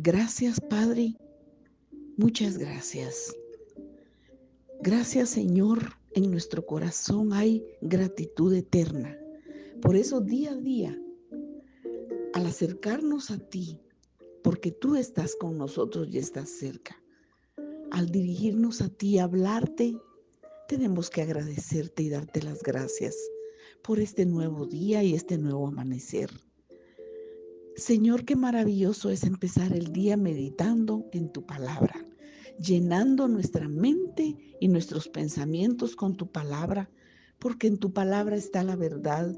Gracias, 0.00 0.60
Padre. 0.60 1.16
Muchas 2.16 2.56
gracias. 2.56 3.34
Gracias, 4.80 5.30
Señor. 5.30 5.80
En 6.14 6.30
nuestro 6.30 6.64
corazón 6.64 7.32
hay 7.32 7.64
gratitud 7.80 8.54
eterna. 8.54 9.18
Por 9.82 9.96
eso 9.96 10.20
día 10.20 10.52
a 10.52 10.56
día, 10.56 10.96
al 12.32 12.46
acercarnos 12.46 13.32
a 13.32 13.38
ti, 13.38 13.80
porque 14.42 14.70
tú 14.70 14.94
estás 14.94 15.34
con 15.34 15.58
nosotros 15.58 16.08
y 16.12 16.18
estás 16.18 16.48
cerca, 16.48 16.96
al 17.90 18.08
dirigirnos 18.08 18.80
a 18.80 18.88
ti, 18.88 19.18
hablarte, 19.18 19.96
tenemos 20.68 21.10
que 21.10 21.22
agradecerte 21.22 22.04
y 22.04 22.08
darte 22.08 22.42
las 22.42 22.62
gracias 22.62 23.16
por 23.82 23.98
este 23.98 24.26
nuevo 24.26 24.64
día 24.64 25.02
y 25.02 25.14
este 25.14 25.38
nuevo 25.38 25.66
amanecer. 25.66 26.30
Señor, 27.78 28.24
qué 28.24 28.34
maravilloso 28.34 29.08
es 29.08 29.22
empezar 29.22 29.72
el 29.72 29.92
día 29.92 30.16
meditando 30.16 31.06
en 31.12 31.30
tu 31.30 31.46
palabra, 31.46 32.04
llenando 32.58 33.28
nuestra 33.28 33.68
mente 33.68 34.36
y 34.60 34.66
nuestros 34.66 35.08
pensamientos 35.08 35.94
con 35.94 36.16
tu 36.16 36.26
palabra, 36.32 36.90
porque 37.38 37.68
en 37.68 37.78
tu 37.78 37.92
palabra 37.92 38.34
está 38.34 38.64
la 38.64 38.74
verdad, 38.74 39.32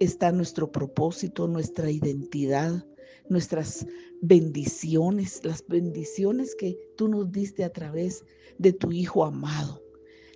está 0.00 0.32
nuestro 0.32 0.70
propósito, 0.70 1.48
nuestra 1.48 1.90
identidad, 1.90 2.86
nuestras 3.30 3.86
bendiciones, 4.20 5.42
las 5.42 5.66
bendiciones 5.66 6.54
que 6.56 6.76
tú 6.98 7.08
nos 7.08 7.32
diste 7.32 7.64
a 7.64 7.72
través 7.72 8.22
de 8.58 8.74
tu 8.74 8.92
Hijo 8.92 9.24
amado. 9.24 9.82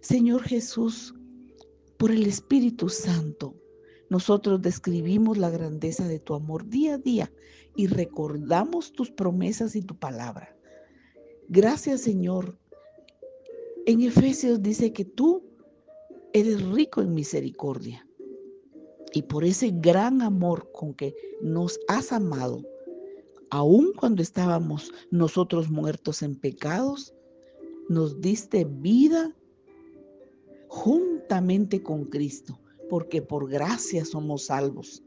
Señor 0.01 0.43
Jesús, 0.45 1.15
por 1.99 2.13
el 2.13 2.25
Espíritu 2.25 2.89
Santo, 2.89 3.62
nosotros 4.13 4.61
describimos 4.61 5.39
la 5.39 5.49
grandeza 5.49 6.07
de 6.07 6.19
tu 6.19 6.35
amor 6.35 6.69
día 6.69 6.97
a 6.97 6.99
día 6.99 7.33
y 7.75 7.87
recordamos 7.87 8.93
tus 8.93 9.11
promesas 9.11 9.75
y 9.75 9.81
tu 9.81 9.97
palabra. 9.97 10.55
Gracias 11.49 12.03
Señor. 12.03 12.59
En 13.87 14.03
Efesios 14.03 14.63
dice 14.63 14.93
que 14.93 15.07
tú 15.07 15.43
eres 16.35 16.63
rico 16.63 17.01
en 17.01 17.15
misericordia. 17.15 18.07
Y 19.15 19.23
por 19.23 19.45
ese 19.47 19.71
gran 19.73 20.21
amor 20.21 20.71
con 20.73 20.93
que 20.93 21.15
nos 21.41 21.81
has 21.89 22.13
amado, 22.13 22.63
aun 23.49 23.95
cuando 23.95 24.21
estábamos 24.21 24.93
nosotros 25.11 25.71
muertos 25.71 26.23
en 26.23 26.37
pecados, 26.37 27.15
nos 27.89 28.21
diste 28.21 28.67
vida 28.67 29.35
juntamente 30.69 31.83
con 31.83 32.05
Cristo 32.05 32.59
porque 32.93 33.23
por 33.23 33.49
gracia 33.49 34.05
somos 34.05 34.45
salvos. 34.45 35.03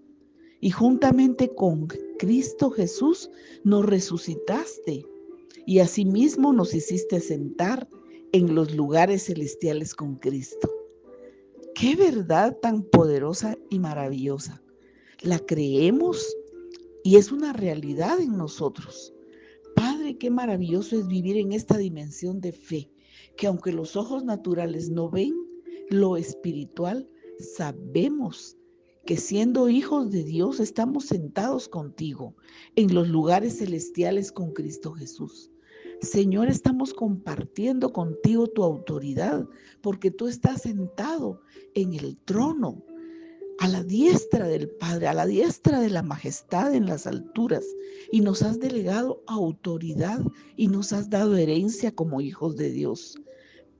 Y 0.60 0.72
juntamente 0.72 1.54
con 1.54 1.86
Cristo 2.18 2.72
Jesús 2.72 3.30
nos 3.64 3.86
resucitaste 3.86 5.06
y 5.68 5.78
asimismo 5.78 6.52
nos 6.52 6.74
hiciste 6.74 7.20
sentar 7.20 7.88
en 8.32 8.56
los 8.56 8.74
lugares 8.74 9.26
celestiales 9.28 9.94
con 9.94 10.16
Cristo. 10.16 10.68
Qué 11.76 11.96
verdad 11.96 12.58
tan 12.60 12.82
poderosa 12.82 13.56
y 13.70 13.78
maravillosa. 13.78 14.64
La 15.22 15.38
creemos 15.38 16.36
y 17.04 17.18
es 17.18 17.32
una 17.32 17.54
realidad 17.54 18.20
en 18.20 18.36
nosotros. 18.36 19.14
Padre, 19.76 20.18
qué 20.18 20.32
maravilloso 20.32 20.98
es 20.98 21.06
vivir 21.06 21.38
en 21.38 21.52
esta 21.54 21.78
dimensión 21.78 22.42
de 22.42 22.52
fe, 22.52 22.90
que 23.38 23.46
aunque 23.46 23.72
los 23.72 23.96
ojos 23.96 24.26
naturales 24.26 24.90
no 24.90 25.08
ven, 25.12 25.36
lo 25.92 26.18
espiritual 26.18 27.08
sabemos 27.40 28.58
que 29.06 29.18
siendo 29.18 29.70
hijos 29.70 30.12
de 30.12 30.24
Dios 30.24 30.60
estamos 30.60 31.06
sentados 31.06 31.70
contigo 31.70 32.36
en 32.76 32.94
los 32.94 33.08
lugares 33.08 33.60
celestiales 33.60 34.32
con 34.32 34.52
Cristo 34.52 34.94
Jesús. 34.94 35.52
Señor, 36.02 36.48
estamos 36.48 36.94
compartiendo 36.94 37.94
contigo 37.94 38.48
tu 38.48 38.64
autoridad 38.64 39.48
porque 39.82 40.12
tú 40.12 40.28
estás 40.28 40.64
sentado 40.64 41.42
en 41.74 41.94
el 41.94 42.18
trono, 42.18 42.84
a 43.60 43.70
la 43.70 43.84
diestra 43.84 44.48
del 44.48 44.70
Padre, 44.70 45.08
a 45.08 45.14
la 45.14 45.26
diestra 45.26 45.80
de 45.80 45.90
la 45.90 46.04
majestad 46.04 46.76
en 46.76 46.88
las 46.88 47.08
alturas, 47.08 47.66
y 48.12 48.20
nos 48.20 48.42
has 48.42 48.60
delegado 48.60 49.24
autoridad 49.28 50.22
y 50.58 50.68
nos 50.68 50.92
has 50.92 51.10
dado 51.10 51.38
herencia 51.38 51.96
como 51.96 52.20
hijos 52.20 52.58
de 52.58 52.72
Dios. 52.72 53.18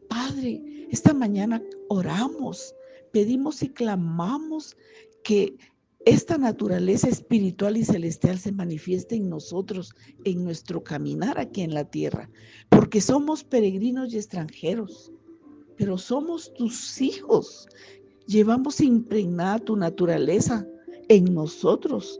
Padre, 0.08 0.88
esta 0.92 1.14
mañana 1.14 1.62
oramos 1.90 2.74
pedimos 3.16 3.64
y 3.64 3.70
clamamos 3.70 4.76
que 5.24 5.56
esta 6.04 6.38
naturaleza 6.38 7.08
espiritual 7.08 7.78
y 7.78 7.86
celestial 7.86 8.38
se 8.38 8.52
manifieste 8.52 9.16
en 9.16 9.30
nosotros, 9.30 9.96
en 10.26 10.44
nuestro 10.44 10.84
caminar 10.84 11.40
aquí 11.40 11.62
en 11.62 11.74
la 11.74 11.86
tierra, 11.86 12.30
porque 12.68 13.00
somos 13.00 13.46
peregrinos 13.46 14.14
y 14.14 14.18
extranjeros, 14.18 15.14
pero 15.78 15.98
somos 15.98 16.54
tus 16.56 17.00
hijos. 17.00 17.70
Llevamos 18.28 18.82
impregnada 18.82 19.60
tu 19.60 19.78
naturaleza 19.78 20.68
en 21.08 21.34
nosotros. 21.34 22.20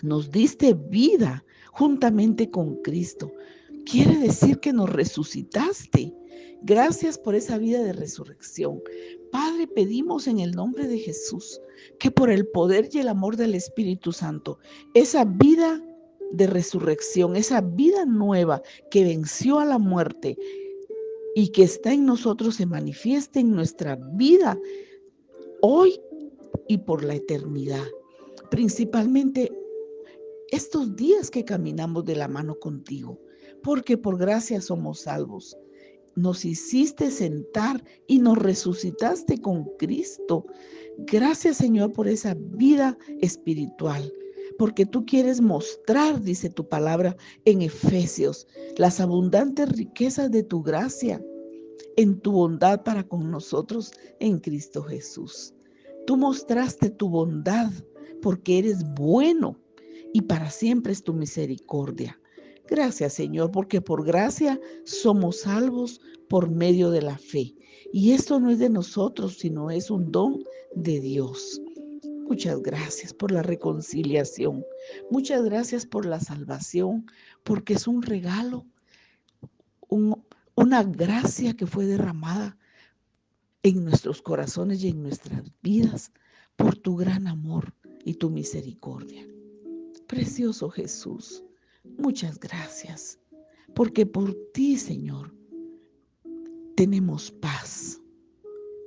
Nos 0.00 0.30
diste 0.30 0.72
vida 0.72 1.44
juntamente 1.72 2.50
con 2.50 2.76
Cristo. 2.76 3.30
Quiere 3.84 4.16
decir 4.16 4.60
que 4.60 4.72
nos 4.72 4.88
resucitaste 4.88 6.14
Gracias 6.62 7.18
por 7.18 7.34
esa 7.34 7.58
vida 7.58 7.82
de 7.82 7.92
resurrección. 7.92 8.82
Padre, 9.30 9.66
pedimos 9.68 10.26
en 10.26 10.40
el 10.40 10.52
nombre 10.52 10.86
de 10.88 10.98
Jesús 10.98 11.60
que 11.98 12.10
por 12.10 12.30
el 12.30 12.46
poder 12.48 12.88
y 12.92 12.98
el 12.98 13.08
amor 13.08 13.36
del 13.36 13.54
Espíritu 13.54 14.12
Santo, 14.12 14.58
esa 14.94 15.24
vida 15.24 15.82
de 16.32 16.46
resurrección, 16.46 17.36
esa 17.36 17.60
vida 17.60 18.04
nueva 18.04 18.62
que 18.90 19.04
venció 19.04 19.60
a 19.60 19.64
la 19.64 19.78
muerte 19.78 20.36
y 21.34 21.48
que 21.48 21.62
está 21.62 21.92
en 21.92 22.04
nosotros 22.04 22.56
se 22.56 22.66
manifieste 22.66 23.40
en 23.40 23.52
nuestra 23.52 23.96
vida 24.14 24.58
hoy 25.62 26.00
y 26.66 26.78
por 26.78 27.04
la 27.04 27.14
eternidad. 27.14 27.86
Principalmente 28.50 29.52
estos 30.50 30.96
días 30.96 31.30
que 31.30 31.44
caminamos 31.44 32.04
de 32.04 32.16
la 32.16 32.26
mano 32.26 32.58
contigo, 32.58 33.20
porque 33.62 33.96
por 33.96 34.18
gracia 34.18 34.60
somos 34.60 35.00
salvos 35.00 35.56
nos 36.18 36.44
hiciste 36.44 37.10
sentar 37.10 37.82
y 38.06 38.18
nos 38.18 38.38
resucitaste 38.38 39.40
con 39.40 39.64
Cristo. 39.78 40.44
Gracias 40.98 41.58
Señor 41.58 41.92
por 41.92 42.08
esa 42.08 42.34
vida 42.36 42.98
espiritual, 43.20 44.12
porque 44.58 44.84
tú 44.84 45.06
quieres 45.06 45.40
mostrar, 45.40 46.20
dice 46.20 46.50
tu 46.50 46.68
palabra 46.68 47.16
en 47.44 47.62
Efesios, 47.62 48.46
las 48.76 49.00
abundantes 49.00 49.68
riquezas 49.70 50.30
de 50.30 50.42
tu 50.42 50.62
gracia 50.62 51.22
en 51.96 52.20
tu 52.20 52.32
bondad 52.32 52.82
para 52.82 53.06
con 53.06 53.30
nosotros 53.30 53.92
en 54.18 54.38
Cristo 54.38 54.82
Jesús. 54.82 55.54
Tú 56.06 56.16
mostraste 56.16 56.90
tu 56.90 57.08
bondad 57.08 57.70
porque 58.22 58.58
eres 58.58 58.84
bueno 58.94 59.56
y 60.12 60.22
para 60.22 60.50
siempre 60.50 60.92
es 60.92 61.02
tu 61.02 61.12
misericordia. 61.12 62.20
Gracias 62.68 63.14
Señor, 63.14 63.50
porque 63.50 63.80
por 63.80 64.04
gracia 64.04 64.60
somos 64.84 65.40
salvos 65.40 66.00
por 66.28 66.50
medio 66.50 66.90
de 66.90 67.02
la 67.02 67.18
fe. 67.18 67.54
Y 67.92 68.12
esto 68.12 68.38
no 68.38 68.50
es 68.50 68.58
de 68.58 68.68
nosotros, 68.68 69.38
sino 69.38 69.70
es 69.70 69.90
un 69.90 70.12
don 70.12 70.44
de 70.74 71.00
Dios. 71.00 71.62
Muchas 72.28 72.60
gracias 72.60 73.14
por 73.14 73.32
la 73.32 73.42
reconciliación. 73.42 74.62
Muchas 75.10 75.42
gracias 75.42 75.86
por 75.86 76.04
la 76.04 76.20
salvación, 76.20 77.06
porque 77.42 77.72
es 77.72 77.88
un 77.88 78.02
regalo, 78.02 78.66
una 79.88 80.82
gracia 80.82 81.54
que 81.54 81.66
fue 81.66 81.86
derramada 81.86 82.58
en 83.62 83.82
nuestros 83.82 84.20
corazones 84.20 84.84
y 84.84 84.88
en 84.88 85.02
nuestras 85.02 85.50
vidas 85.62 86.12
por 86.56 86.76
tu 86.76 86.96
gran 86.96 87.26
amor 87.26 87.72
y 88.04 88.14
tu 88.14 88.28
misericordia. 88.28 89.26
Precioso 90.06 90.68
Jesús. 90.68 91.42
Muchas 91.96 92.38
gracias, 92.38 93.18
porque 93.74 94.04
por 94.04 94.34
ti, 94.52 94.76
Señor, 94.76 95.34
tenemos 96.76 97.30
paz. 97.30 98.00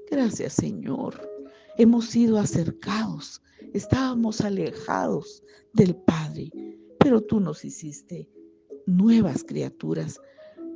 Gracias, 0.09 0.53
Señor. 0.53 1.29
Hemos 1.77 2.05
sido 2.05 2.37
acercados, 2.37 3.41
estábamos 3.73 4.41
alejados 4.41 5.43
del 5.73 5.95
Padre, 5.95 6.51
pero 6.99 7.21
tú 7.21 7.39
nos 7.39 7.63
hiciste 7.65 8.29
nuevas 8.85 9.43
criaturas, 9.43 10.19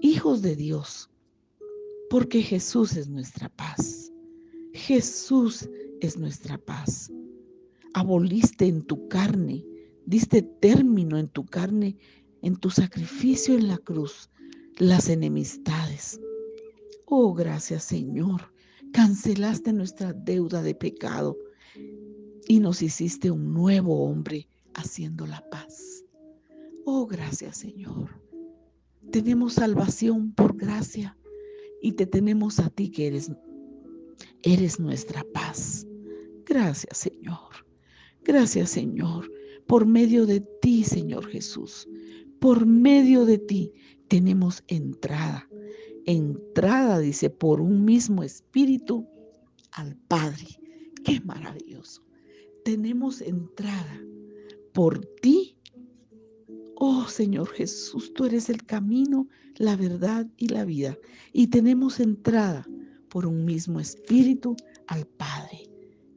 hijos 0.01 0.41
de 0.41 0.55
Dios, 0.55 1.09
porque 2.09 2.41
Jesús 2.41 2.95
es 2.95 3.09
nuestra 3.09 3.49
paz. 3.49 4.11
Jesús 4.73 5.69
es 6.01 6.17
nuestra 6.17 6.57
paz. 6.57 7.11
Aboliste 7.93 8.65
en 8.65 8.81
tu 8.81 9.07
carne 9.07 9.65
diste 10.05 10.41
término 10.41 11.17
en 11.17 11.27
tu 11.27 11.45
carne, 11.45 11.97
en 12.41 12.55
tu 12.55 12.69
sacrificio 12.69 13.55
en 13.55 13.67
la 13.67 13.77
cruz, 13.77 14.29
las 14.77 15.09
enemistades. 15.09 16.19
Oh, 17.05 17.33
gracias 17.33 17.83
Señor, 17.83 18.53
cancelaste 18.91 19.73
nuestra 19.73 20.13
deuda 20.13 20.61
de 20.61 20.75
pecado 20.75 21.37
y 22.47 22.59
nos 22.59 22.81
hiciste 22.81 23.31
un 23.31 23.53
nuevo 23.53 24.05
hombre 24.05 24.47
haciendo 24.73 25.25
la 25.25 25.47
paz. 25.49 26.03
Oh, 26.85 27.07
gracias 27.07 27.57
Señor. 27.57 28.21
Tenemos 29.11 29.53
salvación 29.53 30.31
por 30.33 30.55
gracia 30.57 31.17
y 31.81 31.93
te 31.93 32.05
tenemos 32.05 32.59
a 32.59 32.69
ti 32.69 32.89
que 32.89 33.07
eres, 33.07 33.31
eres 34.43 34.79
nuestra 34.79 35.23
paz. 35.33 35.87
Gracias 36.45 36.97
Señor. 36.97 37.65
Gracias 38.23 38.71
Señor. 38.71 39.34
Por 39.67 39.85
medio 39.85 40.25
de 40.25 40.41
ti, 40.61 40.83
Señor 40.83 41.27
Jesús. 41.27 41.87
Por 42.39 42.65
medio 42.65 43.25
de 43.25 43.37
ti 43.37 43.73
tenemos 44.07 44.63
entrada. 44.67 45.47
Entrada, 46.05 46.99
dice, 46.99 47.29
por 47.29 47.61
un 47.61 47.83
mismo 47.83 48.23
espíritu 48.23 49.07
al 49.71 49.95
Padre. 50.07 50.47
Qué 51.03 51.19
maravilloso. 51.21 52.03
Tenemos 52.63 53.21
entrada 53.21 54.01
por 54.73 54.99
ti. 55.21 55.55
Oh 56.75 57.07
Señor 57.07 57.47
Jesús, 57.49 58.13
tú 58.13 58.25
eres 58.25 58.49
el 58.49 58.63
camino, 58.63 59.27
la 59.55 59.75
verdad 59.75 60.27
y 60.37 60.49
la 60.49 60.65
vida. 60.65 60.97
Y 61.31 61.47
tenemos 61.47 61.99
entrada 61.99 62.67
por 63.09 63.25
un 63.25 63.45
mismo 63.45 63.79
espíritu 63.79 64.55
al 64.87 65.05
Padre. 65.05 65.69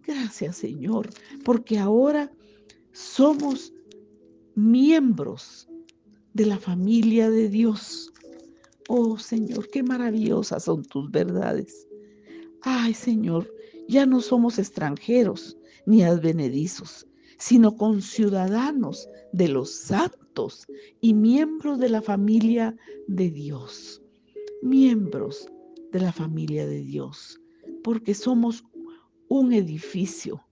Gracias 0.02 0.56
Señor, 0.56 1.10
porque 1.44 1.78
ahora 1.78 2.32
somos 2.98 3.72
miembros 4.56 5.68
de 6.34 6.46
la 6.46 6.58
familia 6.58 7.30
de 7.30 7.48
Dios. 7.48 8.12
Oh 8.88 9.16
Señor, 9.18 9.68
qué 9.70 9.84
maravillosas 9.84 10.64
son 10.64 10.82
tus 10.82 11.08
verdades. 11.08 11.86
Ay 12.62 12.94
Señor, 12.94 13.54
ya 13.88 14.04
no 14.04 14.20
somos 14.20 14.58
extranjeros 14.58 15.56
ni 15.86 16.02
advenedizos, 16.02 17.06
sino 17.38 17.76
conciudadanos 17.76 19.08
de 19.32 19.46
los 19.46 19.70
santos 19.70 20.66
y 21.00 21.14
miembros 21.14 21.78
de 21.78 21.90
la 21.90 22.02
familia 22.02 22.76
de 23.06 23.30
Dios. 23.30 24.02
Miembros 24.60 25.46
de 25.92 26.00
la 26.00 26.12
familia 26.12 26.66
de 26.66 26.82
Dios, 26.82 27.40
porque 27.84 28.12
somos 28.12 28.64
un 29.28 29.52
edificio 29.52 30.42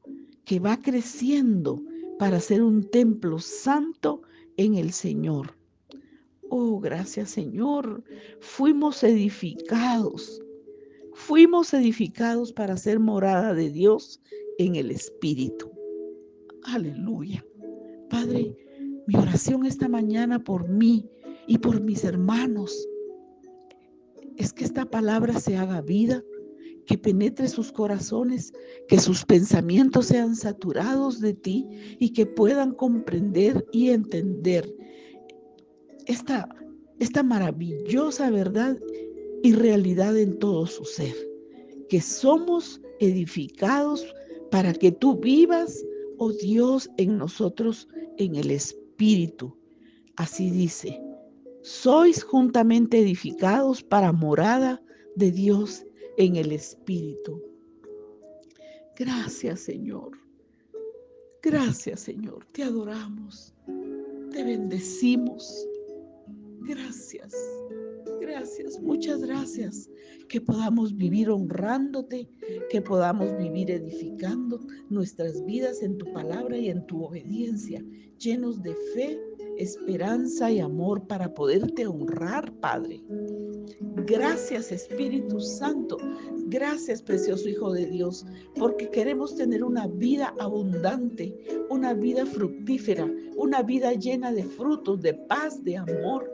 que 0.45 0.61
va 0.61 0.81
creciendo 0.81 1.83
para 2.19 2.41
ser 2.41 2.63
un 2.63 2.89
templo 2.91 3.39
santo 3.39 4.23
en 4.57 4.75
el 4.75 4.93
Señor. 4.93 5.57
Oh, 6.49 6.79
gracias 6.81 7.31
Señor. 7.31 8.03
Fuimos 8.41 9.03
edificados. 9.03 10.43
Fuimos 11.15 11.73
edificados 11.75 12.53
para 12.53 12.77
ser 12.77 13.01
morada 13.01 13.55
de 13.55 13.71
Dios 13.71 14.21
en 14.59 14.77
el 14.77 14.91
Espíritu. 14.91 15.71
Aleluya. 16.65 17.45
Padre, 18.11 18.57
mi 19.07 19.17
oración 19.17 19.65
esta 19.67 19.89
mañana 19.89 20.39
por 20.39 20.69
mí 20.69 21.09
y 21.47 21.59
por 21.59 21.81
mis 21.81 22.05
hermanos 22.05 22.87
es 24.37 24.53
que 24.53 24.65
esta 24.65 24.85
palabra 24.85 25.39
se 25.41 25.57
haga 25.57 25.81
vida 25.81 26.23
que 26.87 26.97
penetre 26.97 27.49
sus 27.49 27.73
corazones, 27.73 28.53
que 28.89 28.99
sus 28.99 29.25
pensamientos 29.25 30.07
sean 30.07 30.37
saturados 30.37 31.21
de 31.21 31.35
ti 31.35 31.67
y 31.99 32.11
que 32.11 32.27
puedan 32.27 32.73
comprender 32.73 33.67
y 33.73 33.91
entender 33.91 34.73
esta, 36.07 36.49
esta 37.01 37.23
maravillosa 37.23 38.31
verdad 38.31 38.79
y 39.43 39.53
realidad 39.53 40.17
en 40.17 40.39
todo 40.39 40.67
su 40.67 40.85
ser, 40.85 41.15
que 41.89 42.01
somos 42.01 42.81
edificados 43.01 44.07
para 44.51 44.73
que 44.73 44.93
tú 44.93 45.19
vivas, 45.19 45.85
oh 46.19 46.33
Dios, 46.33 46.89
en 46.97 47.19
nosotros 47.19 47.89
en 48.19 48.37
el 48.37 48.51
Espíritu. 48.51 49.57
Así 50.17 50.51
dice, 50.51 51.01
sois 51.63 52.23
juntamente 52.23 53.01
edificados 53.01 53.83
para 53.83 54.13
morada 54.13 54.81
de 55.17 55.33
Dios 55.33 55.85
en 56.19 56.37
el 56.37 56.53
Espíritu. 56.53 57.43
Gracias 58.97 59.61
Señor. 59.61 60.13
Gracias 61.43 62.01
Señor. 62.01 62.45
Te 62.53 62.63
adoramos. 62.63 63.55
Te 64.33 64.43
bendecimos. 64.43 65.67
Gracias. 66.61 67.35
Gracias. 68.21 68.81
Muchas 68.81 69.21
gracias. 69.21 69.89
Que 70.29 70.41
podamos 70.41 70.97
vivir 70.97 71.31
honrándote. 71.31 72.29
Que 72.71 72.81
podamos 72.81 73.37
vivir 73.39 73.71
edificando 73.71 74.61
nuestras 74.89 75.45
vidas 75.45 75.83
en 75.83 75.99
tu 75.99 76.13
palabra 76.13 76.57
y 76.57 76.71
en 76.71 76.87
tu 76.87 77.05
obediencia. 77.05 77.85
Llenos 78.19 78.63
de 78.63 78.75
fe 78.95 79.21
esperanza 79.59 80.51
y 80.51 80.61
amor 80.61 81.07
para 81.07 81.33
poderte 81.35 81.87
honrar, 81.87 82.53
Padre. 82.61 83.03
Gracias 84.07 84.71
Espíritu 84.71 85.41
Santo, 85.41 85.97
gracias 86.47 87.03
precioso 87.03 87.49
Hijo 87.49 87.73
de 87.73 87.87
Dios, 87.87 88.25
porque 88.55 88.89
queremos 88.91 89.35
tener 89.35 89.65
una 89.65 89.89
vida 89.89 90.35
abundante, 90.39 91.35
una 91.71 91.93
vida 91.95 92.25
fructífera, 92.25 93.11
una 93.37 93.63
vida 93.63 93.93
llena 93.95 94.33
de 94.33 94.45
frutos, 94.45 95.03
de 95.03 95.15
paz, 95.15 95.63
de 95.65 95.77
amor, 95.77 96.31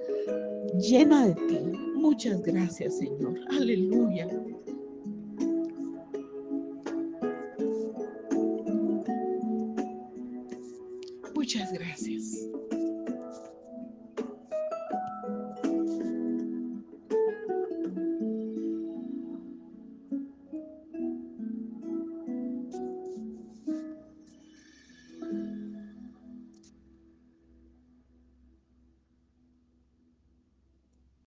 llena 0.78 1.28
de 1.28 1.34
ti. 1.46 1.58
Muchas 1.94 2.42
gracias 2.42 2.98
Señor. 2.98 3.38
Aleluya. 3.50 4.28